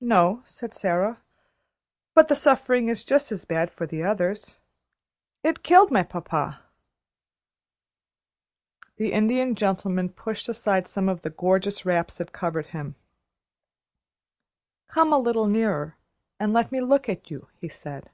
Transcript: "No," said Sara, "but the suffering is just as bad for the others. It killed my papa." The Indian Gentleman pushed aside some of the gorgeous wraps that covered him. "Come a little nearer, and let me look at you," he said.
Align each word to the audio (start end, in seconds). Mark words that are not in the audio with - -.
"No," 0.00 0.42
said 0.46 0.72
Sara, 0.72 1.20
"but 2.14 2.28
the 2.28 2.34
suffering 2.34 2.88
is 2.88 3.04
just 3.04 3.30
as 3.30 3.44
bad 3.44 3.70
for 3.70 3.86
the 3.86 4.02
others. 4.02 4.58
It 5.42 5.62
killed 5.62 5.90
my 5.90 6.02
papa." 6.02 6.62
The 8.96 9.12
Indian 9.12 9.54
Gentleman 9.54 10.08
pushed 10.08 10.48
aside 10.48 10.88
some 10.88 11.10
of 11.10 11.20
the 11.20 11.28
gorgeous 11.28 11.84
wraps 11.84 12.16
that 12.16 12.32
covered 12.32 12.68
him. 12.68 12.94
"Come 14.88 15.12
a 15.12 15.18
little 15.18 15.46
nearer, 15.46 15.98
and 16.40 16.54
let 16.54 16.72
me 16.72 16.80
look 16.80 17.10
at 17.10 17.30
you," 17.30 17.48
he 17.60 17.68
said. 17.68 18.08